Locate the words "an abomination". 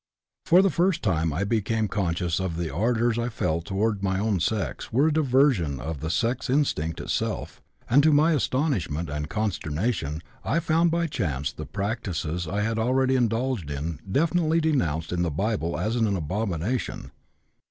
15.95-17.11